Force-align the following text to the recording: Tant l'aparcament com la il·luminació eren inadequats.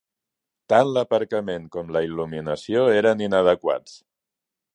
Tant 0.71 0.87
l'aparcament 0.95 1.67
com 1.75 1.93
la 1.97 2.01
il·luminació 2.07 2.83
eren 3.03 3.23
inadequats. 3.27 3.97